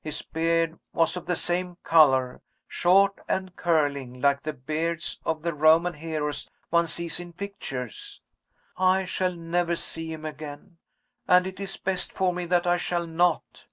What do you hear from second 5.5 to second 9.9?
Roman heroes one sees in pictures. I shall never